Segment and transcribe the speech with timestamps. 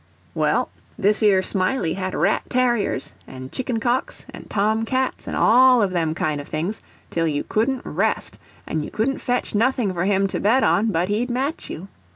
[0.33, 0.69] Well,
[0.99, 5.91] thish yer Smiley had rat tarriers, and chicken cocks, and tom cats and all of
[5.91, 6.81] them kind of things,
[7.11, 11.09] till you couldn't rest, and you couldn't fetch nothing for him to bet on but
[11.09, 11.87] he'd match you.